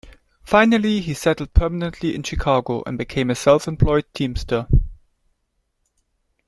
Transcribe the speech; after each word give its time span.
Finally 0.41 0.99
he 1.01 1.13
settled 1.13 1.53
permanently 1.53 2.15
in 2.15 2.23
Chicago 2.23 2.81
and 2.87 2.97
became 2.97 3.29
a 3.29 3.35
self-employed 3.35 4.05
teamster. 4.15 4.65